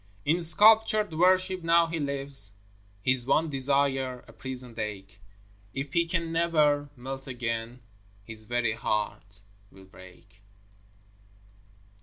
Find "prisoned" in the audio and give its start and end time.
4.33-4.79